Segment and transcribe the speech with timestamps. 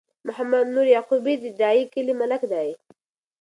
[0.27, 2.69] محمد نور یعقوبی د ډایی کلی ملک دی